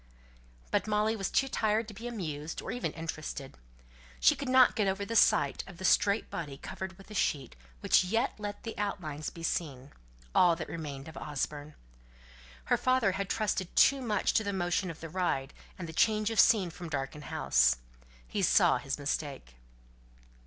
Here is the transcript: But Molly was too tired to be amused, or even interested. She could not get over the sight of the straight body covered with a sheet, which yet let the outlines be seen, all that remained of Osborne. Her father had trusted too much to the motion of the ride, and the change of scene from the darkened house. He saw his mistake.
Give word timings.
But 0.71 0.87
Molly 0.87 1.15
was 1.15 1.29
too 1.29 1.47
tired 1.47 1.87
to 1.87 1.93
be 1.93 2.07
amused, 2.07 2.59
or 2.59 2.71
even 2.71 2.91
interested. 2.93 3.55
She 4.19 4.35
could 4.35 4.49
not 4.49 4.75
get 4.75 4.87
over 4.87 5.05
the 5.05 5.15
sight 5.15 5.63
of 5.67 5.77
the 5.77 5.85
straight 5.85 6.27
body 6.31 6.57
covered 6.57 6.97
with 6.97 7.11
a 7.11 7.13
sheet, 7.13 7.55
which 7.81 8.03
yet 8.03 8.33
let 8.39 8.63
the 8.63 8.75
outlines 8.79 9.29
be 9.29 9.43
seen, 9.43 9.91
all 10.33 10.55
that 10.55 10.67
remained 10.67 11.07
of 11.07 11.17
Osborne. 11.17 11.75
Her 12.63 12.77
father 12.77 13.11
had 13.11 13.29
trusted 13.29 13.75
too 13.75 14.01
much 14.01 14.33
to 14.33 14.43
the 14.43 14.51
motion 14.53 14.89
of 14.89 15.01
the 15.01 15.07
ride, 15.07 15.53
and 15.77 15.87
the 15.87 15.93
change 15.93 16.31
of 16.31 16.39
scene 16.39 16.71
from 16.71 16.87
the 16.87 16.93
darkened 16.93 17.25
house. 17.25 17.77
He 18.27 18.41
saw 18.41 18.79
his 18.79 18.97
mistake. 18.97 19.53